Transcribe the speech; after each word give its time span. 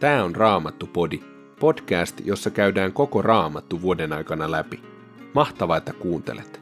Tämä 0.00 0.24
on 0.24 0.36
Raamattu-podi, 0.36 1.20
podcast, 1.60 2.20
jossa 2.24 2.50
käydään 2.50 2.92
koko 2.92 3.22
Raamattu 3.22 3.82
vuoden 3.82 4.12
aikana 4.12 4.50
läpi. 4.50 4.82
Mahtavaa, 5.34 5.76
että 5.76 5.92
kuuntelet! 5.92 6.60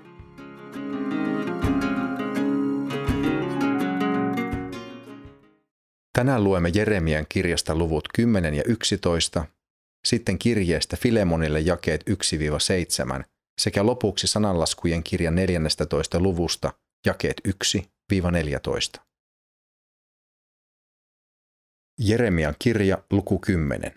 Tänään 6.13 6.45
luemme 6.45 6.71
Jeremian 6.75 7.27
kirjasta 7.29 7.75
luvut 7.75 8.09
10 8.15 8.55
ja 8.55 8.63
11, 8.67 9.45
sitten 10.07 10.39
kirjeestä 10.39 10.97
Filemonille 10.97 11.61
jakeet 11.61 12.05
1-7 13.21 13.25
sekä 13.61 13.87
lopuksi 13.87 14.27
sananlaskujen 14.27 15.03
kirjan 15.03 15.35
14 15.35 16.21
luvusta 16.21 16.73
jakeet 17.07 17.41
1-14. 18.13 19.14
Jeremian 21.99 22.55
kirja 22.59 22.99
luku 23.11 23.39
10. 23.39 23.95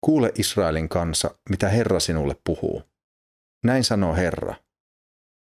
Kuule 0.00 0.32
Israelin 0.38 0.88
kansa, 0.88 1.38
mitä 1.50 1.68
Herra 1.68 2.00
sinulle 2.00 2.36
puhuu. 2.44 2.82
Näin 3.64 3.84
sanoo 3.84 4.14
Herra. 4.14 4.54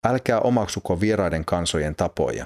Älkää 0.06 0.40
omaksuko 0.40 1.00
vieraiden 1.00 1.46
kansojen 1.46 1.96
tapoja. 1.96 2.46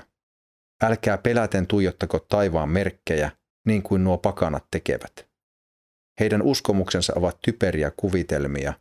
Älkää 0.84 1.18
peläten 1.18 1.68
tuijottako 1.68 2.20
taivaan 2.20 2.70
merkkejä, 2.70 3.32
niin 3.66 3.84
kuin 3.84 4.04
nuo 4.04 4.18
pakanat 4.18 4.66
tekevät. 4.72 5.28
Heidän 6.20 6.42
uskomuksensa 6.42 7.14
ovat 7.16 7.38
typeriä 7.42 7.92
kuvitelmia. 7.98 8.74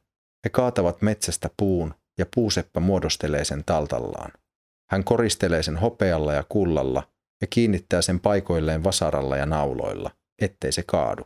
He 0.45 0.51
kaatavat 0.51 1.03
metsästä 1.03 1.51
puun 1.57 1.95
ja 2.19 2.27
puuseppä 2.35 2.81
muodostelee 2.81 3.45
sen 3.45 3.65
taltallaan. 3.65 4.33
Hän 4.91 5.05
koristelee 5.05 5.63
sen 5.63 5.77
hopealla 5.77 6.33
ja 6.33 6.45
kullalla– 6.49 7.03
ja 7.41 7.47
kiinnittää 7.47 8.03
sen 8.03 8.21
paikoilleen 8.21 8.85
vasaralla 8.85 9.37
ja 9.37 9.47
nauloilla, 9.47 10.11
ettei 10.43 10.73
se 10.73 10.83
kaadu. 10.83 11.23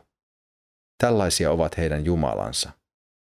Tällaisia 1.03 1.51
ovat 1.51 1.77
heidän 1.77 2.05
jumalansa. 2.05 2.71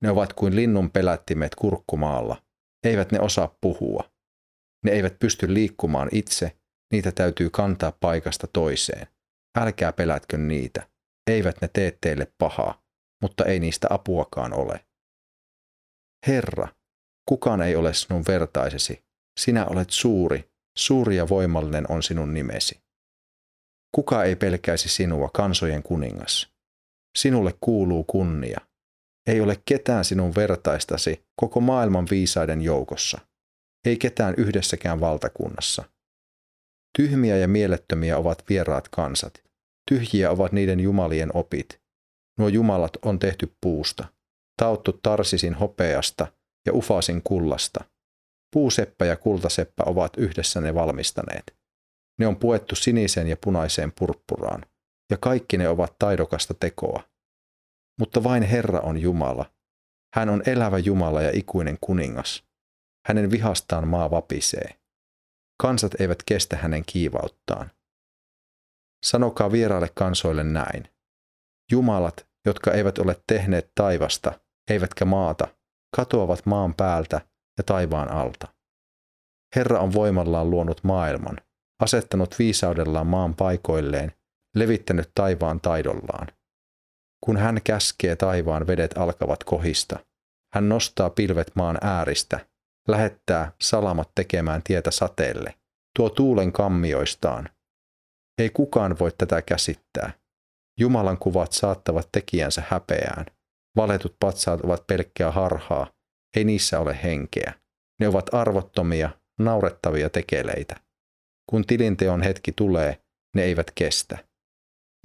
Ne 0.03 0.11
ovat 0.11 0.33
kuin 0.33 0.55
linnun 0.55 0.91
pelättimet 0.91 1.55
kurkkumaalla. 1.55 2.43
Eivät 2.83 3.11
ne 3.11 3.19
osaa 3.19 3.55
puhua. 3.61 4.11
Ne 4.85 4.91
eivät 4.91 5.19
pysty 5.19 5.53
liikkumaan 5.53 6.09
itse, 6.11 6.57
niitä 6.93 7.11
täytyy 7.11 7.49
kantaa 7.49 7.91
paikasta 7.99 8.47
toiseen. 8.53 9.07
Älkää 9.57 9.93
pelätkö 9.93 10.37
niitä. 10.37 10.87
Eivät 11.29 11.61
ne 11.61 11.67
tee 11.73 11.97
teille 12.01 12.33
pahaa, 12.37 12.83
mutta 13.21 13.45
ei 13.45 13.59
niistä 13.59 13.87
apuakaan 13.89 14.53
ole. 14.53 14.85
Herra, 16.27 16.67
kukaan 17.25 17.61
ei 17.61 17.75
ole 17.75 17.93
sinun 17.93 18.23
vertaisesi. 18.27 19.03
Sinä 19.39 19.65
olet 19.65 19.89
suuri 19.89 20.48
Suuri 20.79 21.15
ja 21.15 21.29
voimallinen 21.29 21.91
on 21.91 22.03
sinun 22.03 22.33
nimesi. 22.33 22.79
Kuka 23.95 24.23
ei 24.23 24.35
pelkäisi 24.35 24.89
sinua, 24.89 25.29
kansojen 25.33 25.83
kuningas? 25.83 26.49
Sinulle 27.17 27.53
kuuluu 27.61 28.03
kunnia. 28.03 28.59
Ei 29.27 29.41
ole 29.41 29.61
ketään 29.65 30.05
sinun 30.05 30.35
vertaistasi 30.35 31.23
koko 31.35 31.59
maailman 31.59 32.07
viisaiden 32.11 32.61
joukossa. 32.61 33.19
Ei 33.85 33.97
ketään 33.97 34.33
yhdessäkään 34.37 34.99
valtakunnassa. 34.99 35.83
Tyhmiä 36.97 37.37
ja 37.37 37.47
mielettömiä 37.47 38.17
ovat 38.17 38.43
vieraat 38.49 38.89
kansat. 38.89 39.43
Tyhjiä 39.89 40.31
ovat 40.31 40.51
niiden 40.51 40.79
jumalien 40.79 41.35
opit. 41.35 41.81
Nuo 42.37 42.47
jumalat 42.47 42.97
on 43.01 43.19
tehty 43.19 43.55
puusta, 43.61 44.07
tauttu 44.57 44.99
tarsisin 45.03 45.53
hopeasta 45.53 46.27
ja 46.65 46.73
ufasin 46.73 47.21
kullasta– 47.23 47.83
Puuseppä 48.53 49.05
ja 49.05 49.17
kultaseppä 49.17 49.83
ovat 49.85 50.17
yhdessä 50.17 50.61
ne 50.61 50.75
valmistaneet. 50.75 51.55
Ne 52.19 52.27
on 52.27 52.35
puettu 52.35 52.75
siniseen 52.75 53.27
ja 53.27 53.37
punaiseen 53.43 53.91
purppuraan, 53.99 54.65
ja 55.11 55.17
kaikki 55.17 55.57
ne 55.57 55.69
ovat 55.69 55.95
taidokasta 55.99 56.53
tekoa. 56.53 57.03
Mutta 57.99 58.23
vain 58.23 58.43
Herra 58.43 58.79
on 58.79 58.97
Jumala. 58.97 59.51
Hän 60.15 60.29
on 60.29 60.43
elävä 60.45 60.77
Jumala 60.77 61.21
ja 61.21 61.31
ikuinen 61.33 61.77
kuningas. 61.81 62.43
Hänen 63.07 63.31
vihastaan 63.31 63.87
maa 63.87 64.11
vapisee. 64.11 64.79
Kansat 65.61 66.01
eivät 66.01 66.23
kestä 66.25 66.57
hänen 66.57 66.85
kiivauttaan. 66.85 67.71
Sanokaa 69.05 69.51
vieraille 69.51 69.89
kansoille 69.95 70.43
näin. 70.43 70.87
Jumalat, 71.71 72.27
jotka 72.45 72.71
eivät 72.71 72.97
ole 72.97 73.21
tehneet 73.27 73.71
taivasta, 73.75 74.39
eivätkä 74.71 75.05
maata, 75.05 75.47
katoavat 75.95 76.45
maan 76.45 76.73
päältä 76.73 77.21
ja 77.59 77.63
taivaan 77.63 78.11
alta. 78.11 78.47
Herra 79.55 79.79
on 79.79 79.93
voimallaan 79.93 80.49
luonut 80.49 80.83
maailman, 80.83 81.37
asettanut 81.81 82.39
viisaudellaan 82.39 83.07
maan 83.07 83.35
paikoilleen, 83.35 84.11
levittänyt 84.55 85.11
taivaan 85.15 85.61
taidollaan. 85.61 86.27
Kun 87.25 87.37
hän 87.37 87.61
käskee 87.63 88.15
taivaan 88.15 88.67
vedet 88.67 88.97
alkavat 88.97 89.43
kohista, 89.43 89.99
hän 90.53 90.69
nostaa 90.69 91.09
pilvet 91.09 91.51
maan 91.55 91.77
ääristä, 91.81 92.39
lähettää 92.87 93.51
salamat 93.61 94.11
tekemään 94.15 94.61
tietä 94.63 94.91
sateelle, 94.91 95.55
tuo 95.95 96.09
tuulen 96.09 96.51
kammioistaan. 96.51 97.49
Ei 98.41 98.49
kukaan 98.49 98.99
voi 98.99 99.11
tätä 99.17 99.41
käsittää. 99.41 100.11
Jumalan 100.79 101.17
kuvat 101.17 101.51
saattavat 101.51 102.09
tekijänsä 102.11 102.63
häpeään. 102.67 103.25
Valetut 103.75 104.15
patsaat 104.19 104.61
ovat 104.61 104.87
pelkkää 104.87 105.31
harhaa, 105.31 105.87
ei 106.35 106.43
niissä 106.43 106.79
ole 106.79 106.99
henkeä. 107.03 107.53
Ne 107.99 108.07
ovat 108.07 108.33
arvottomia, 108.33 109.09
naurettavia 109.39 110.09
tekeleitä. 110.09 110.75
Kun 111.49 111.65
tilinteon 111.65 112.21
hetki 112.21 112.51
tulee, 112.51 113.01
ne 113.35 113.43
eivät 113.43 113.71
kestä. 113.75 114.17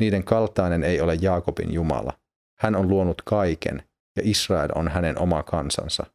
Niiden 0.00 0.24
kaltainen 0.24 0.84
ei 0.84 1.00
ole 1.00 1.14
Jaakobin 1.20 1.72
Jumala. 1.72 2.12
Hän 2.60 2.76
on 2.76 2.88
luonut 2.88 3.22
kaiken, 3.22 3.88
ja 4.16 4.22
Israel 4.24 4.70
on 4.74 4.88
hänen 4.88 5.18
oma 5.18 5.42
kansansa. 5.42 6.06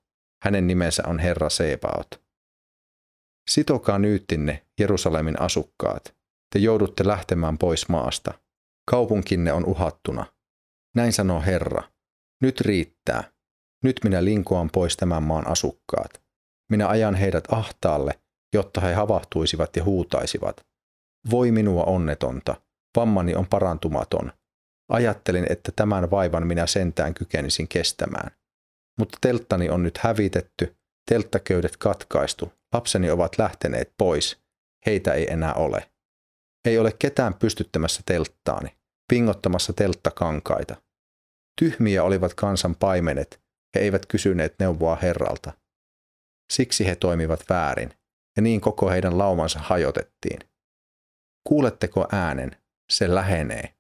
Hänen 0.44 0.68
nimensä 0.68 1.04
on 1.08 1.20
Herra 1.20 1.50
Sebaot. 1.50 2.24
Sitokaa 3.50 4.00
nyyttinne, 4.00 4.66
Jerusalemin 4.80 5.42
asukkaat. 5.42 6.16
Te 6.54 6.60
joudutte 6.60 7.08
lähtemään 7.08 7.58
pois 7.58 7.90
maasta. 7.90 8.34
Kaupunkinne 8.92 9.54
on 9.54 9.66
uhattuna. 9.66 10.26
Näin 10.96 11.14
sanoo 11.14 11.42
Herra. 11.42 11.84
Nyt 12.42 12.62
riittää. 12.62 13.32
Nyt 13.84 14.00
minä 14.04 14.24
linkoan 14.26 14.70
pois 14.74 14.98
tämän 14.98 15.24
maan 15.24 15.48
asukkaat. 15.48 16.22
Minä 16.72 16.88
ajan 16.88 17.16
heidät 17.16 17.44
ahtaalle, 17.52 18.20
jotta 18.54 18.82
he 18.82 18.94
havahtuisivat 18.94 19.76
ja 19.76 19.84
huutaisivat. 19.84 20.66
Voi 21.32 21.52
minua 21.52 21.84
onnetonta, 21.84 22.62
vammani 22.96 23.36
on 23.36 23.48
parantumaton. 23.48 24.32
Ajattelin, 24.90 25.46
että 25.50 25.72
tämän 25.76 26.12
vaivan 26.12 26.48
minä 26.48 26.68
sentään 26.68 27.14
kykenisin 27.14 27.68
kestämään. 27.68 28.32
Mutta 29.00 29.18
telttani 29.22 29.70
on 29.70 29.84
nyt 29.84 29.98
hävitetty, 29.98 30.76
telttaköydet 31.10 31.78
katkaistu, 31.78 32.54
lapseni 32.74 33.12
ovat 33.12 33.38
lähteneet 33.38 33.94
pois, 33.98 34.38
heitä 34.86 35.14
ei 35.14 35.32
enää 35.32 35.54
ole. 35.54 35.90
Ei 36.66 36.80
ole 36.80 36.92
ketään 37.00 37.34
pystyttämässä 37.34 38.02
telttaani, 38.06 38.76
pingottamassa 39.10 39.74
telttakankaita. 39.74 40.76
Tyhmiä 41.60 42.04
olivat 42.04 42.34
kansan 42.34 42.76
paimenet, 42.76 43.42
he 43.76 43.80
eivät 43.80 44.06
kysyneet 44.06 44.56
neuvoa 44.60 44.96
Herralta. 44.96 45.54
Siksi 46.54 46.86
he 46.86 46.96
toimivat 46.96 47.44
väärin, 47.50 47.94
ja 48.38 48.42
niin 48.42 48.62
koko 48.62 48.90
heidän 48.90 49.18
laumansa 49.18 49.60
hajotettiin. 49.60 50.40
Kuuletteko 51.48 52.08
äänen? 52.12 52.52
Se 52.92 53.16
lähenee. 53.16 53.74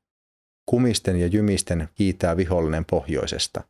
Kumisten 0.69 1.19
ja 1.19 1.27
jymisten 1.27 1.89
kiitää 1.95 2.37
vihollinen 2.37 2.85
pohjoisesta. 2.85 3.63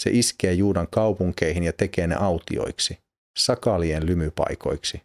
Se 0.00 0.10
iskee 0.12 0.52
Juudan 0.52 0.88
kaupunkeihin 0.90 1.64
ja 1.64 1.72
tekee 1.72 2.06
ne 2.06 2.14
autioiksi, 2.14 2.98
sakalien 3.38 4.06
lymypaikoiksi. 4.06 5.02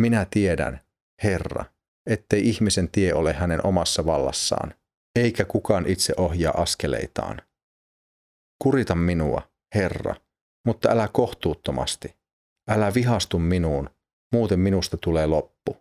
Minä 0.00 0.26
tiedän, 0.30 0.80
Herra, 1.22 1.64
ettei 2.06 2.48
ihmisen 2.48 2.88
tie 2.88 3.14
ole 3.14 3.32
hänen 3.32 3.66
omassa 3.66 4.06
vallassaan, 4.06 4.74
eikä 5.16 5.44
kukaan 5.44 5.86
itse 5.86 6.14
ohjaa 6.16 6.62
askeleitaan. 6.62 7.42
Kurita 8.62 8.94
minua, 8.94 9.50
Herra, 9.74 10.14
mutta 10.66 10.90
älä 10.90 11.08
kohtuuttomasti. 11.12 12.16
Älä 12.70 12.94
vihastu 12.94 13.38
minuun, 13.38 13.90
muuten 14.32 14.60
minusta 14.60 14.96
tulee 14.96 15.26
loppu. 15.26 15.76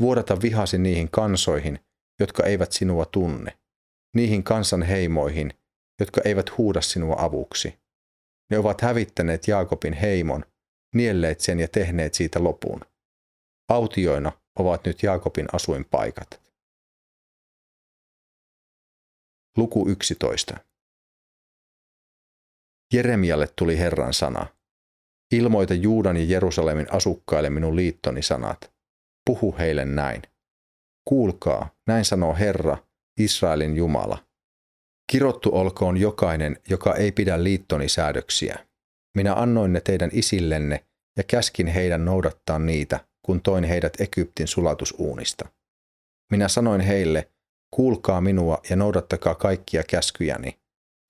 Vuodata 0.00 0.42
vihasi 0.42 0.78
niihin 0.78 1.10
kansoihin, 1.10 1.78
jotka 2.20 2.46
eivät 2.46 2.72
sinua 2.72 3.04
tunne, 3.04 3.58
niihin 4.16 4.42
kansan 4.42 4.82
heimoihin, 4.82 5.54
jotka 6.00 6.20
eivät 6.24 6.58
huuda 6.58 6.80
sinua 6.80 7.16
avuksi. 7.18 7.78
Ne 8.50 8.58
ovat 8.58 8.80
hävittäneet 8.80 9.48
Jaakobin 9.48 9.92
heimon, 9.92 10.44
nielleet 10.94 11.40
sen 11.40 11.60
ja 11.60 11.68
tehneet 11.68 12.14
siitä 12.14 12.44
lopun. 12.44 12.80
Autioina 13.68 14.32
ovat 14.58 14.84
nyt 14.84 15.02
Jaakobin 15.02 15.46
asuinpaikat. 15.52 16.40
Luku 19.56 19.88
11. 19.88 20.71
Jeremialle 22.92 23.48
tuli 23.56 23.78
Herran 23.78 24.14
sana. 24.14 24.46
Ilmoita 25.34 25.74
Juudan 25.74 26.16
ja 26.16 26.24
Jerusalemin 26.24 26.86
asukkaille 26.92 27.50
minun 27.50 27.76
liittoni 27.76 28.22
sanat. 28.22 28.72
Puhu 29.26 29.54
heille 29.58 29.84
näin. 29.84 30.22
Kuulkaa, 31.08 31.70
näin 31.86 32.04
sanoo 32.04 32.34
Herra, 32.34 32.78
Israelin 33.20 33.76
Jumala. 33.76 34.18
Kirottu 35.12 35.50
olkoon 35.52 35.96
jokainen, 35.96 36.56
joka 36.68 36.94
ei 36.94 37.12
pidä 37.12 37.44
liittoni 37.44 37.88
säädöksiä. 37.88 38.66
Minä 39.16 39.34
annoin 39.34 39.72
ne 39.72 39.80
teidän 39.80 40.10
isillenne 40.12 40.84
ja 41.16 41.24
käskin 41.24 41.66
heidän 41.66 42.04
noudattaa 42.04 42.58
niitä, 42.58 43.00
kun 43.26 43.42
toin 43.42 43.64
heidät 43.64 44.00
Egyptin 44.00 44.48
sulatusuunista. 44.48 45.48
Minä 46.32 46.48
sanoin 46.48 46.80
heille, 46.80 47.30
kuulkaa 47.70 48.20
minua 48.20 48.60
ja 48.70 48.76
noudattakaa 48.76 49.34
kaikkia 49.34 49.82
käskyjäni. 49.82 50.58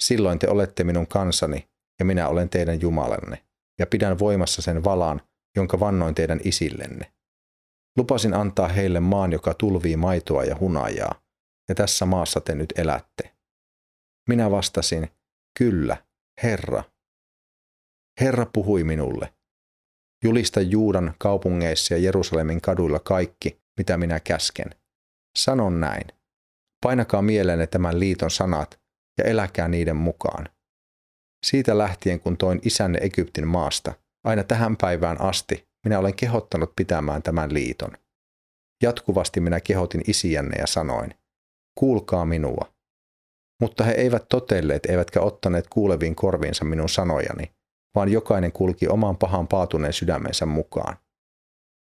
Silloin 0.03 0.39
te 0.39 0.49
olette 0.49 0.85
minun 0.85 1.07
kansani 1.07 1.72
ja 2.03 2.07
minä 2.07 2.29
olen 2.29 2.49
teidän 2.49 2.81
Jumalanne, 2.81 3.45
ja 3.79 3.87
pidän 3.87 4.19
voimassa 4.19 4.63
sen 4.63 4.85
valan, 4.85 5.21
jonka 5.57 5.81
vannoin 5.81 6.15
teidän 6.15 6.41
isillenne. 6.45 7.13
Lupasin 7.99 8.35
antaa 8.35 8.69
heille 8.69 9.01
maan, 9.01 9.33
joka 9.33 9.55
tulvii 9.55 9.97
maitoa 9.97 10.45
ja 10.45 10.57
hunajaa, 10.61 11.15
ja 11.69 11.75
tässä 11.75 12.07
maassa 12.07 12.41
te 12.41 12.55
nyt 12.55 12.73
elätte. 12.77 13.35
Minä 14.29 14.51
vastasin, 14.51 15.09
kyllä, 15.59 15.97
Herra. 16.43 16.85
Herra 18.21 18.47
puhui 18.47 18.85
minulle. 18.85 19.35
Julista 20.25 20.61
Juudan 20.61 21.15
kaupungeissa 21.19 21.95
ja 21.95 22.01
Jerusalemin 22.01 22.61
kaduilla 22.61 22.99
kaikki, 22.99 23.61
mitä 23.79 23.97
minä 23.97 24.21
käsken. 24.21 24.71
Sanon 25.39 25.81
näin. 25.81 26.07
Painakaa 26.85 27.23
mieleenne 27.23 27.67
tämän 27.67 28.01
liiton 28.01 28.31
sanat 28.31 28.81
ja 29.19 29.25
eläkää 29.25 29.69
niiden 29.69 29.97
mukaan. 29.97 30.49
Siitä 31.47 31.79
lähtien, 31.79 32.21
kun 32.21 32.37
toin 32.37 32.61
isänne 32.63 32.99
Egyptin 33.03 33.49
maasta, 33.49 33.93
aina 34.25 34.45
tähän 34.45 34.77
päivään 34.77 35.21
asti 35.21 35.73
minä 35.85 35.99
olen 35.99 36.15
kehottanut 36.15 36.73
pitämään 36.77 37.23
tämän 37.23 37.55
liiton. 37.55 37.91
Jatkuvasti 38.83 39.41
minä 39.41 39.61
kehotin 39.61 40.03
isiänne 40.07 40.57
ja 40.57 40.67
sanoin, 40.67 41.15
kuulkaa 41.79 42.25
minua. 42.25 42.73
Mutta 43.61 43.85
he 43.85 43.93
eivät 43.93 44.29
totelleet 44.29 44.87
eivätkä 44.87 45.21
ottaneet 45.21 45.69
kuuleviin 45.69 46.15
korviinsa 46.15 46.65
minun 46.65 46.89
sanojani, 46.89 47.53
vaan 47.95 48.13
jokainen 48.13 48.53
kulki 48.53 48.89
oman 48.89 49.17
pahan 49.17 49.49
paatuneen 49.49 49.93
sydämensä 49.93 50.47
mukaan. 50.47 50.97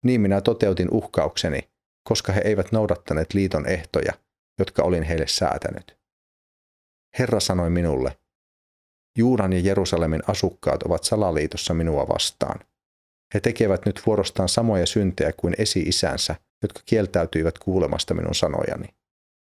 Niin 0.04 0.20
minä 0.20 0.40
toteutin 0.40 0.88
uhkaukseni, 0.90 1.70
koska 2.08 2.32
he 2.32 2.40
eivät 2.44 2.72
noudattaneet 2.72 3.34
liiton 3.34 3.66
ehtoja, 3.66 4.12
jotka 4.58 4.82
olin 4.82 5.02
heille 5.02 5.26
säätänyt. 5.26 5.98
Herra 7.18 7.40
sanoi 7.40 7.70
minulle, 7.70 8.18
Juudan 9.18 9.52
ja 9.52 9.60
Jerusalemin 9.60 10.22
asukkaat 10.26 10.82
ovat 10.82 11.04
salaliitossa 11.04 11.74
minua 11.74 12.08
vastaan. 12.08 12.60
He 13.34 13.40
tekevät 13.40 13.86
nyt 13.86 14.02
vuorostaan 14.06 14.48
samoja 14.48 14.86
syntejä 14.86 15.32
kuin 15.36 15.54
esi-isänsä, 15.58 16.34
jotka 16.62 16.80
kieltäytyivät 16.86 17.58
kuulemasta 17.58 18.14
minun 18.14 18.34
sanojani. 18.34 18.88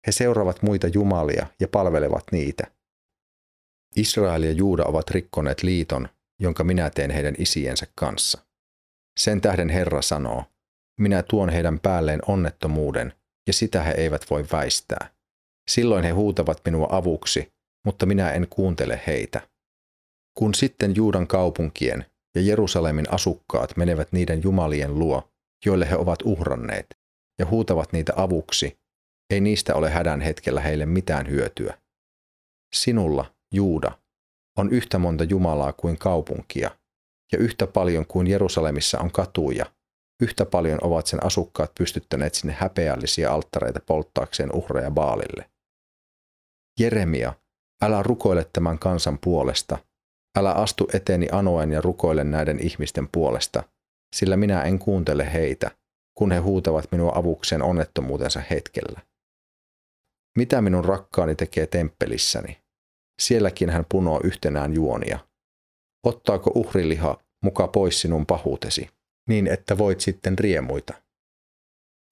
He 0.06 0.12
seuraavat 0.12 0.62
muita 0.62 0.86
jumalia 0.86 1.46
ja 1.60 1.68
palvelevat 1.68 2.24
niitä. 2.32 2.64
Israel 3.96 4.42
ja 4.42 4.52
Juuda 4.52 4.84
ovat 4.84 5.10
rikkoneet 5.10 5.62
liiton, 5.62 6.08
jonka 6.40 6.64
minä 6.64 6.90
teen 6.90 7.10
heidän 7.10 7.34
isiensä 7.38 7.86
kanssa. 7.94 8.38
Sen 9.20 9.40
tähden 9.40 9.68
Herra 9.68 10.02
sanoo, 10.02 10.44
minä 11.00 11.22
tuon 11.22 11.48
heidän 11.48 11.80
päälleen 11.80 12.20
onnettomuuden, 12.26 13.12
ja 13.46 13.52
sitä 13.52 13.82
he 13.82 13.92
eivät 13.92 14.30
voi 14.30 14.44
väistää. 14.52 15.10
Silloin 15.70 16.04
he 16.04 16.10
huutavat 16.10 16.60
minua 16.64 16.88
avuksi, 16.90 17.53
mutta 17.84 18.06
minä 18.06 18.32
en 18.32 18.46
kuuntele 18.50 19.00
heitä. 19.06 19.48
Kun 20.38 20.54
sitten 20.54 20.96
Juudan 20.96 21.26
kaupunkien 21.26 22.06
ja 22.34 22.40
Jerusalemin 22.40 23.12
asukkaat 23.12 23.76
menevät 23.76 24.12
niiden 24.12 24.42
jumalien 24.42 24.98
luo, 24.98 25.32
joille 25.66 25.90
he 25.90 25.96
ovat 25.96 26.18
uhranneet, 26.24 26.86
ja 27.38 27.46
huutavat 27.46 27.92
niitä 27.92 28.12
avuksi, 28.16 28.78
ei 29.30 29.40
niistä 29.40 29.74
ole 29.74 29.90
hädän 29.90 30.20
hetkellä 30.20 30.60
heille 30.60 30.86
mitään 30.86 31.28
hyötyä. 31.30 31.78
Sinulla, 32.74 33.34
Juuda, 33.54 33.98
on 34.58 34.70
yhtä 34.70 34.98
monta 34.98 35.24
Jumalaa 35.24 35.72
kuin 35.72 35.98
kaupunkia, 35.98 36.70
ja 37.32 37.38
yhtä 37.38 37.66
paljon 37.66 38.06
kuin 38.06 38.26
Jerusalemissa 38.26 39.00
on 39.00 39.10
katuja, 39.10 39.66
yhtä 40.22 40.46
paljon 40.46 40.78
ovat 40.82 41.06
sen 41.06 41.26
asukkaat 41.26 41.72
pystyttäneet 41.78 42.34
sinne 42.34 42.52
häpeällisiä 42.52 43.30
alttareita 43.32 43.80
polttaakseen 43.86 44.52
uhreja 44.52 44.90
Baalille. 44.90 45.50
Jeremia, 46.80 47.34
älä 47.82 48.02
rukoile 48.02 48.46
tämän 48.52 48.78
kansan 48.78 49.18
puolesta, 49.18 49.78
älä 50.38 50.52
astu 50.52 50.88
eteeni 50.92 51.28
anoen 51.32 51.72
ja 51.72 51.80
rukoile 51.80 52.24
näiden 52.24 52.60
ihmisten 52.60 53.08
puolesta, 53.12 53.62
sillä 54.16 54.36
minä 54.36 54.62
en 54.62 54.78
kuuntele 54.78 55.32
heitä, 55.32 55.70
kun 56.18 56.32
he 56.32 56.38
huutavat 56.38 56.92
minua 56.92 57.12
avukseen 57.14 57.62
onnettomuutensa 57.62 58.42
hetkellä. 58.50 59.00
Mitä 60.38 60.62
minun 60.62 60.84
rakkaani 60.84 61.34
tekee 61.34 61.66
temppelissäni? 61.66 62.58
Sielläkin 63.22 63.70
hän 63.70 63.84
punoo 63.88 64.20
yhtenään 64.24 64.74
juonia. 64.74 65.18
Ottaako 66.06 66.50
uhriliha 66.54 67.18
muka 67.42 67.68
pois 67.68 68.00
sinun 68.00 68.26
pahuutesi, 68.26 68.90
niin 69.28 69.46
että 69.46 69.78
voit 69.78 70.00
sitten 70.00 70.38
riemuita? 70.38 70.94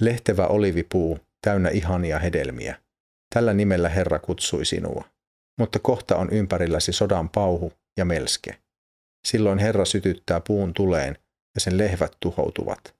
Lehtevä 0.02 0.46
olivipuu, 0.46 1.18
täynnä 1.44 1.68
ihania 1.68 2.18
hedelmiä. 2.18 2.82
Tällä 3.34 3.52
nimellä 3.52 3.88
Herra 3.88 4.18
kutsui 4.18 4.64
sinua. 4.64 5.04
Mutta 5.58 5.78
kohta 5.78 6.16
on 6.16 6.30
ympärilläsi 6.30 6.92
sodan 6.92 7.28
pauhu 7.28 7.72
ja 7.98 8.04
melske. 8.04 8.58
Silloin 9.26 9.58
Herra 9.58 9.84
sytyttää 9.84 10.40
puun 10.40 10.74
tuleen 10.74 11.18
ja 11.54 11.60
sen 11.60 11.78
lehvät 11.78 12.16
tuhoutuvat. 12.20 12.94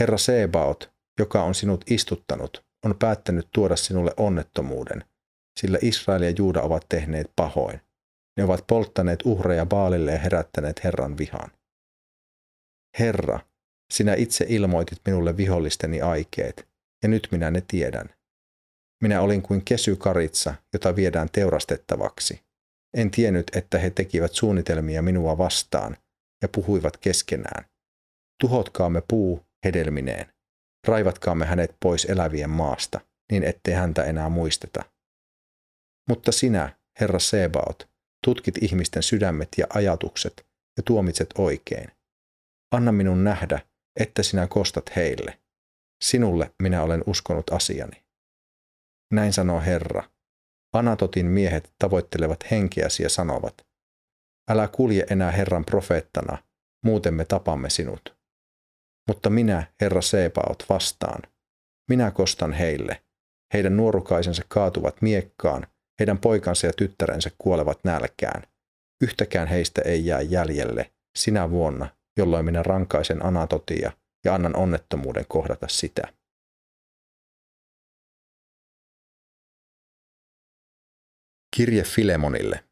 Herra 0.00 0.18
Sebaot, 0.18 0.90
joka 1.18 1.42
on 1.42 1.54
sinut 1.54 1.84
istuttanut, 1.90 2.64
on 2.84 2.98
päättänyt 2.98 3.48
tuoda 3.52 3.76
sinulle 3.76 4.14
onnettomuuden, 4.16 5.04
sillä 5.60 5.78
Israel 5.82 6.22
ja 6.22 6.30
Juuda 6.38 6.62
ovat 6.62 6.86
tehneet 6.88 7.30
pahoin. 7.36 7.80
Ne 8.36 8.44
ovat 8.44 8.64
polttaneet 8.66 9.20
uhreja 9.24 9.66
Baalille 9.66 10.12
ja 10.12 10.18
herättäneet 10.18 10.84
Herran 10.84 11.18
vihan. 11.18 11.50
Herra, 12.98 13.40
sinä 13.92 14.14
itse 14.14 14.46
ilmoitit 14.48 15.00
minulle 15.06 15.36
vihollisteni 15.36 16.00
aikeet, 16.00 16.68
ja 17.02 17.08
nyt 17.08 17.28
minä 17.30 17.50
ne 17.50 17.62
tiedän. 17.68 18.19
Minä 19.02 19.20
olin 19.20 19.42
kuin 19.42 19.64
kesykaritsa, 19.64 20.54
jota 20.72 20.96
viedään 20.96 21.28
teurastettavaksi. 21.32 22.40
En 22.96 23.10
tiennyt, 23.10 23.50
että 23.56 23.78
he 23.78 23.90
tekivät 23.90 24.32
suunnitelmia 24.32 25.02
minua 25.02 25.38
vastaan 25.38 25.96
ja 26.42 26.48
puhuivat 26.48 26.96
keskenään. 26.96 27.64
Tuhotkaamme 28.40 29.02
puu 29.08 29.46
hedelmineen. 29.64 30.26
Raivatkaamme 30.86 31.46
hänet 31.46 31.76
pois 31.82 32.04
elävien 32.04 32.50
maasta, 32.50 33.00
niin 33.32 33.44
ettei 33.44 33.74
häntä 33.74 34.04
enää 34.04 34.28
muisteta. 34.28 34.84
Mutta 36.08 36.32
sinä, 36.32 36.76
Herra 37.00 37.18
Sebaot, 37.18 37.88
tutkit 38.24 38.62
ihmisten 38.62 39.02
sydämet 39.02 39.48
ja 39.58 39.66
ajatukset 39.74 40.46
ja 40.76 40.82
tuomitset 40.82 41.28
oikein. 41.38 41.90
Anna 42.74 42.92
minun 42.92 43.24
nähdä, 43.24 43.60
että 44.00 44.22
sinä 44.22 44.46
kostat 44.46 44.96
heille. 44.96 45.38
Sinulle 46.04 46.54
minä 46.62 46.82
olen 46.82 47.04
uskonut 47.06 47.50
asiani. 47.50 47.99
Näin 49.12 49.32
sanoo 49.32 49.60
Herra. 49.60 50.02
Anatotin 50.72 51.26
miehet 51.26 51.72
tavoittelevat 51.78 52.50
henkeäsi 52.50 53.02
ja 53.02 53.08
sanovat, 53.08 53.54
älä 54.50 54.68
kulje 54.68 55.06
enää 55.10 55.30
Herran 55.30 55.64
profeettana, 55.64 56.38
muuten 56.84 57.14
me 57.14 57.24
tapamme 57.24 57.70
sinut. 57.70 58.16
Mutta 59.08 59.30
minä, 59.30 59.66
Herra 59.80 60.02
Sebaot, 60.02 60.64
vastaan. 60.68 61.22
Minä 61.88 62.10
kostan 62.10 62.52
heille. 62.52 63.02
Heidän 63.54 63.76
nuorukaisensa 63.76 64.42
kaatuvat 64.48 65.02
miekkaan 65.02 65.66
heidän 66.00 66.18
poikansa 66.18 66.66
ja 66.66 66.72
tyttärensä 66.72 67.30
kuolevat 67.38 67.78
nälkään. 67.84 68.42
Yhtäkään 69.02 69.48
heistä 69.48 69.82
ei 69.82 70.06
jää 70.06 70.20
jäljelle 70.20 70.90
sinä 71.18 71.50
vuonna, 71.50 71.88
jolloin 72.16 72.44
minä 72.44 72.62
rankaisen 72.62 73.24
Anatotia 73.24 73.92
ja 74.24 74.34
annan 74.34 74.56
onnettomuuden 74.56 75.24
kohdata 75.28 75.68
sitä. 75.68 76.12
Kirje 81.56 81.82
Filemonille. 81.82 82.64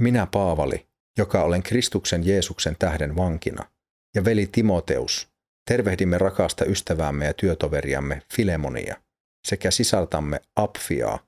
Minä 0.00 0.26
Paavali, 0.26 0.86
joka 1.18 1.42
olen 1.42 1.62
Kristuksen 1.62 2.26
Jeesuksen 2.26 2.76
tähden 2.78 3.16
vankina, 3.16 3.70
ja 4.14 4.24
veli 4.24 4.46
Timoteus, 4.46 5.28
tervehdimme 5.68 6.18
rakasta 6.18 6.64
ystäväämme 6.64 7.26
ja 7.26 7.34
työtoveriamme 7.34 8.22
Filemonia– 8.34 8.96
sekä 9.48 9.70
sisältämme 9.70 10.40
Apfiaa, 10.56 11.18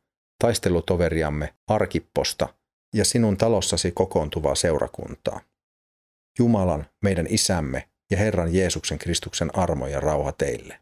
taistelutoveriamme 0.42 1.54
Arkipposta 1.66 2.54
ja 2.94 3.04
sinun 3.04 3.36
talossasi 3.36 3.92
kokoontuvaa 3.92 4.54
seurakuntaa. 4.54 5.40
Jumalan, 6.38 6.86
meidän 7.04 7.26
isämme 7.30 7.88
ja 8.10 8.16
Herran 8.16 8.54
Jeesuksen 8.54 8.98
Kristuksen 8.98 9.58
armo 9.58 9.86
ja 9.86 10.00
rauha 10.00 10.32
teille. 10.32 10.78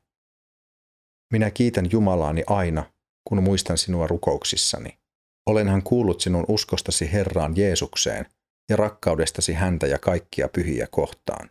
Minä 1.33 1.51
kiitän 1.51 1.91
Jumalaani 1.93 2.45
aina, 2.47 2.93
kun 3.25 3.43
muistan 3.43 3.79
sinua 3.79 4.07
rukouksissani. 4.07 4.99
Olenhan 5.47 5.83
kuullut 5.83 6.21
sinun 6.21 6.45
uskostasi 6.49 7.13
Herraan 7.13 7.57
Jeesukseen 7.57 8.27
ja 8.71 8.77
rakkaudestasi 8.77 9.53
häntä 9.53 9.87
ja 9.87 9.99
kaikkia 9.99 10.49
pyhiä 10.49 10.87
kohtaan. 10.91 11.49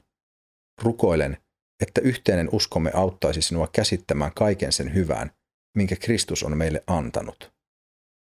Rukoilen, 0.81 1.37
että 1.81 2.01
yhteinen 2.01 2.49
uskomme 2.51 2.91
auttaisi 2.93 3.41
sinua 3.41 3.67
käsittämään 3.71 4.31
kaiken 4.35 4.71
sen 4.71 4.93
hyvän, 4.93 5.31
minkä 5.77 5.95
Kristus 5.95 6.43
on 6.43 6.57
meille 6.57 6.83
antanut. 6.87 7.53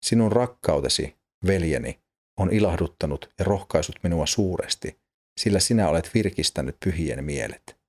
Sinun 0.05 0.33
rakkautesi, 0.33 1.17
veljeni, 1.47 2.01
on 2.39 2.53
ilahduttanut 2.53 3.31
ja 3.39 3.45
rohkaisut 3.45 3.97
minua 4.03 4.27
suuresti, 4.27 4.99
sillä 5.41 5.61
sinä 5.61 5.89
olet 5.89 6.11
virkistänyt 6.15 6.77
pyhien 6.85 7.25
mielet. 7.25 7.80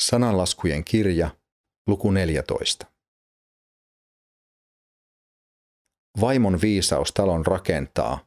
Sananlaskujen 0.00 0.84
kirja, 0.84 1.30
luku 1.86 2.10
14. 2.10 2.86
Vaimon 6.20 6.60
viisaus 6.60 7.12
talon 7.12 7.46
rakentaa, 7.46 8.26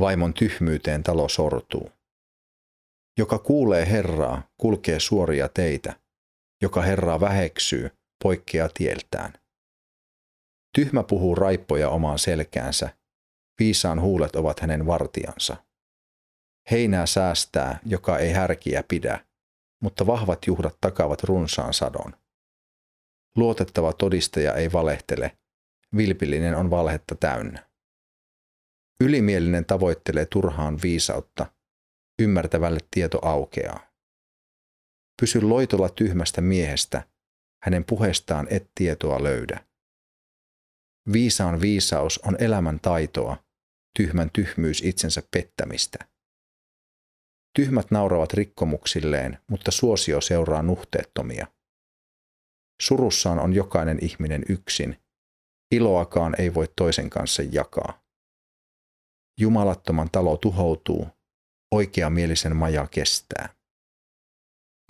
vaimon 0.00 0.34
tyhmyyteen 0.34 1.02
talo 1.02 1.28
sortuu. 1.28 1.90
Joka 3.18 3.38
kuulee 3.38 3.90
Herraa, 3.90 4.42
kulkee 4.60 5.00
suoria 5.00 5.48
teitä. 5.48 6.00
Joka 6.62 6.82
Herraa 6.82 7.20
väheksyy, 7.20 7.90
poikkeaa 8.22 8.68
tieltään. 8.74 9.32
Tyhmä 10.74 11.02
puhuu 11.02 11.34
raippoja 11.34 11.88
omaan 11.88 12.18
selkäänsä, 12.18 12.96
viisaan 13.58 14.00
huulet 14.00 14.36
ovat 14.36 14.60
hänen 14.60 14.86
vartiansa. 14.86 15.56
Heinää 16.70 17.06
säästää, 17.06 17.78
joka 17.86 18.18
ei 18.18 18.32
härkiä 18.32 18.82
pidä, 18.88 19.25
mutta 19.82 20.06
vahvat 20.06 20.46
juhdat 20.46 20.78
takavat 20.80 21.24
runsaan 21.24 21.74
sadon. 21.74 22.12
Luotettava 23.36 23.92
todistaja 23.92 24.54
ei 24.54 24.72
valehtele, 24.72 25.38
vilpillinen 25.96 26.54
on 26.54 26.70
valhetta 26.70 27.14
täynnä. 27.14 27.68
Ylimielinen 29.00 29.64
tavoittelee 29.64 30.26
turhaan 30.26 30.78
viisautta, 30.82 31.46
ymmärtävälle 32.22 32.80
tieto 32.90 33.18
aukeaa. 33.22 33.92
Pysy 35.20 35.42
loitolla 35.42 35.88
tyhmästä 35.88 36.40
miehestä, 36.40 37.08
hänen 37.62 37.84
puheestaan 37.84 38.46
et 38.50 38.70
tietoa 38.74 39.22
löydä. 39.22 39.66
Viisaan 41.12 41.60
viisaus 41.60 42.18
on 42.18 42.36
elämän 42.40 42.80
taitoa, 42.80 43.44
tyhmän 43.98 44.30
tyhmyys 44.30 44.82
itsensä 44.82 45.22
pettämistä. 45.30 45.98
Tyhmät 47.56 47.90
nauravat 47.90 48.32
rikkomuksilleen, 48.32 49.38
mutta 49.50 49.70
suosio 49.70 50.20
seuraa 50.20 50.62
nuhteettomia. 50.62 51.46
Surussaan 52.82 53.38
on 53.38 53.52
jokainen 53.52 53.98
ihminen 54.02 54.42
yksin, 54.48 54.96
iloakaan 55.74 56.34
ei 56.40 56.54
voi 56.54 56.68
toisen 56.76 57.10
kanssa 57.10 57.42
jakaa. 57.52 58.02
Jumalattoman 59.40 60.08
talo 60.12 60.36
tuhoutuu, 60.36 61.08
oikeamielisen 61.74 62.56
maja 62.56 62.86
kestää. 62.90 63.48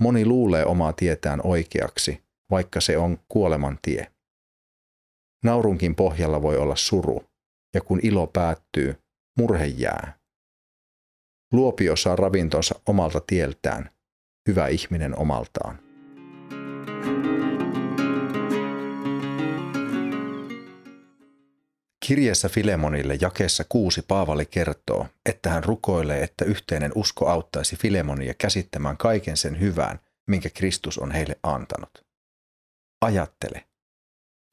Moni 0.00 0.26
luulee 0.26 0.64
omaa 0.64 0.92
tietään 0.92 1.40
oikeaksi, 1.44 2.22
vaikka 2.50 2.80
se 2.80 2.98
on 2.98 3.18
kuoleman 3.28 3.78
tie. 3.82 4.12
Naurunkin 5.44 5.94
pohjalla 5.94 6.42
voi 6.42 6.56
olla 6.56 6.76
suru, 6.76 7.24
ja 7.74 7.80
kun 7.80 8.00
ilo 8.02 8.26
päättyy, 8.26 9.02
murhe 9.38 9.66
jää. 9.66 10.18
Luopio 11.52 11.96
saa 11.96 12.16
ravintonsa 12.16 12.80
omalta 12.86 13.20
tieltään, 13.26 13.90
hyvä 14.48 14.68
ihminen 14.68 15.18
omaltaan. 15.18 15.78
Kirjeessä 22.06 22.48
Filemonille 22.48 23.18
jakeessa 23.20 23.64
kuusi 23.68 24.02
Paavali 24.02 24.46
kertoo, 24.46 25.06
että 25.26 25.50
hän 25.50 25.64
rukoilee, 25.64 26.22
että 26.22 26.44
yhteinen 26.44 26.92
usko 26.94 27.28
auttaisi 27.28 27.76
Filemonia 27.76 28.34
käsittämään 28.34 28.96
kaiken 28.96 29.36
sen 29.36 29.60
hyvän, 29.60 30.00
minkä 30.26 30.50
Kristus 30.50 30.98
on 30.98 31.10
heille 31.10 31.36
antanut. 31.42 32.06
Ajattele, 33.00 33.64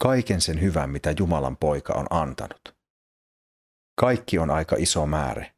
kaiken 0.04 0.42
sen 0.42 0.62
hyvän, 0.62 0.90
mitä 0.90 1.14
Jumalan 1.20 1.58
poika 1.58 1.94
on 1.94 2.08
antanut. 2.10 2.76
Kaikki 4.00 4.40
on 4.40 4.50
aika 4.50 4.76
iso 4.80 5.06
määrä. 5.06 5.53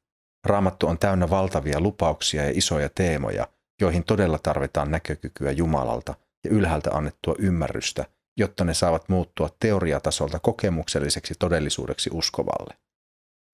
Raamattu 0.45 0.87
on 0.87 0.97
täynnä 0.97 1.29
valtavia 1.29 1.79
lupauksia 1.79 2.43
ja 2.43 2.51
isoja 2.55 2.89
teemoja, 2.95 3.47
joihin 3.81 4.03
todella 4.03 4.39
tarvitaan 4.39 4.91
näkökykyä 4.91 5.51
Jumalalta 5.51 6.15
ja 6.43 6.49
ylhäältä 6.49 6.89
annettua 6.91 7.35
ymmärrystä, 7.39 8.05
jotta 8.37 8.63
ne 8.63 8.73
saavat 8.73 9.09
muuttua 9.09 9.49
teoriatasolta 9.59 10.39
kokemukselliseksi 10.39 11.33
todellisuudeksi 11.39 12.09
uskovalle. 12.13 12.77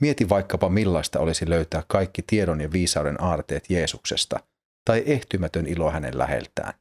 Mieti 0.02 0.30
vaikkapa 0.30 0.70
millaista 0.70 1.20
olisi 1.20 1.50
löytää 1.50 1.84
kaikki 1.88 2.22
tiedon 2.22 2.62
ja 2.62 2.72
viisauden 2.72 3.24
aarteet 3.24 3.70
Jeesuksesta 3.70 4.40
tai 4.86 5.04
ehtymätön 5.06 5.68
ilo 5.68 5.92
hänen 5.92 6.18
läheltään. 6.18 6.74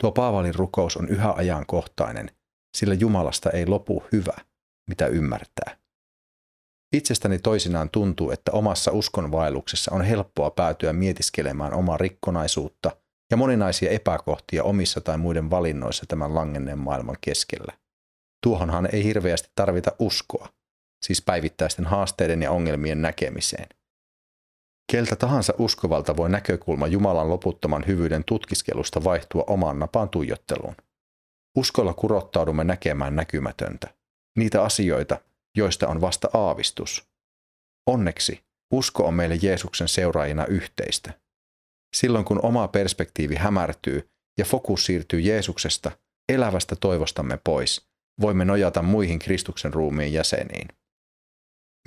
Tuo 0.00 0.12
Paavalin 0.12 0.54
rukous 0.54 0.96
on 0.96 1.08
yhä 1.08 1.32
ajankohtainen, 1.32 2.30
sillä 2.76 2.94
Jumalasta 2.94 3.50
ei 3.50 3.66
lopu 3.66 4.04
hyvä, 4.12 4.36
mitä 4.88 5.06
ymmärtää. 5.06 5.79
Itsestäni 6.92 7.38
toisinaan 7.38 7.90
tuntuu, 7.90 8.30
että 8.30 8.52
omassa 8.52 8.92
uskonvaelluksessa 8.92 9.94
on 9.94 10.02
helppoa 10.02 10.50
päätyä 10.50 10.92
mietiskelemään 10.92 11.74
omaa 11.74 11.96
rikkonaisuutta 11.96 12.90
ja 13.30 13.36
moninaisia 13.36 13.90
epäkohtia 13.90 14.64
omissa 14.64 15.00
tai 15.00 15.18
muiden 15.18 15.50
valinnoissa 15.50 16.04
tämän 16.08 16.34
langenneen 16.34 16.78
maailman 16.78 17.16
keskellä. 17.20 17.72
Tuohonhan 18.46 18.88
ei 18.92 19.04
hirveästi 19.04 19.48
tarvita 19.54 19.92
uskoa, 19.98 20.48
siis 21.04 21.22
päivittäisten 21.22 21.86
haasteiden 21.86 22.42
ja 22.42 22.50
ongelmien 22.50 23.02
näkemiseen. 23.02 23.66
Keltä 24.92 25.16
tahansa 25.16 25.54
uskovalta 25.58 26.16
voi 26.16 26.30
näkökulma 26.30 26.86
Jumalan 26.86 27.28
loputtoman 27.28 27.86
hyvyyden 27.86 28.24
tutkiskelusta 28.24 29.04
vaihtua 29.04 29.44
omaan 29.46 29.78
napaan 29.78 30.08
tuijotteluun. 30.08 30.74
Uskolla 31.56 31.94
kurottaudumme 31.94 32.64
näkemään 32.64 33.16
näkymätöntä, 33.16 33.94
niitä 34.38 34.62
asioita, 34.62 35.18
joista 35.56 35.88
on 35.88 36.00
vasta 36.00 36.28
aavistus. 36.34 37.08
Onneksi 37.86 38.44
usko 38.72 39.06
on 39.06 39.14
meille 39.14 39.38
Jeesuksen 39.42 39.88
seuraajina 39.88 40.46
yhteistä. 40.46 41.20
Silloin 41.96 42.24
kun 42.24 42.44
oma 42.44 42.68
perspektiivi 42.68 43.34
hämärtyy 43.34 44.08
ja 44.38 44.44
fokus 44.44 44.86
siirtyy 44.86 45.20
Jeesuksesta, 45.20 45.90
elävästä 46.28 46.76
toivostamme 46.76 47.38
pois, 47.44 47.88
voimme 48.20 48.44
nojata 48.44 48.82
muihin 48.82 49.18
Kristuksen 49.18 49.74
ruumiin 49.74 50.12
jäseniin. 50.12 50.68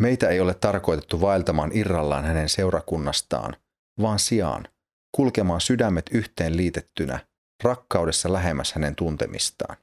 Meitä 0.01 0.29
ei 0.29 0.39
ole 0.39 0.53
tarkoitettu 0.53 1.21
vaeltamaan 1.21 1.71
irrallaan 1.73 2.25
hänen 2.25 2.49
seurakunnastaan, 2.49 3.55
vaan 4.01 4.19
sijaan 4.19 4.67
kulkemaan 5.15 5.61
sydämet 5.61 6.09
yhteen 6.11 6.57
liitettynä, 6.57 7.27
rakkaudessa 7.63 8.33
lähemmäs 8.33 8.73
hänen 8.73 8.95
tuntemistaan. 8.95 9.77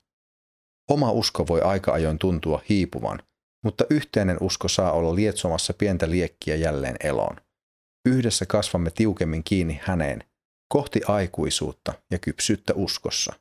Oma 0.90 1.10
usko 1.10 1.46
voi 1.46 1.60
aika 1.60 1.92
ajoin 1.92 2.18
tuntua 2.18 2.62
hiipuvan, 2.68 3.22
mutta 3.64 3.84
yhteinen 3.90 4.36
usko 4.40 4.68
saa 4.68 4.92
olla 4.92 5.14
lietsomassa 5.14 5.74
pientä 5.74 6.10
liekkiä 6.10 6.56
jälleen 6.56 6.96
eloon. 7.00 7.36
Yhdessä 8.08 8.46
kasvamme 8.46 8.90
tiukemmin 8.90 9.44
kiinni 9.44 9.80
häneen, 9.82 10.24
kohti 10.68 11.00
aikuisuutta 11.08 11.92
ja 12.10 12.18
kypsyyttä 12.18 12.72
uskossa. 12.76 13.32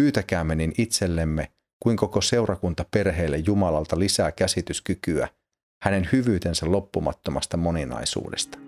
Pyytäkäämme 0.00 0.54
niin 0.54 0.72
itsellemme 0.78 1.52
kuin 1.82 1.96
koko 1.96 2.20
seurakunta 2.20 2.84
perheelle 2.90 3.36
Jumalalta 3.36 3.98
lisää 3.98 4.32
käsityskykyä 4.32 5.28
hänen 5.82 6.08
hyvyytensä 6.12 6.72
loppumattomasta 6.72 7.56
moninaisuudesta. 7.56 8.58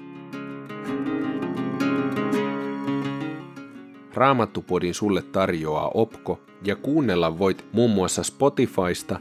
Raamattupodin 4.14 4.94
sulle 4.94 5.22
tarjoaa 5.22 5.90
Opko 5.94 6.40
ja 6.64 6.76
kuunnella 6.76 7.38
voit 7.38 7.64
muun 7.72 7.90
muassa 7.90 8.22
Spotifysta, 8.22 9.20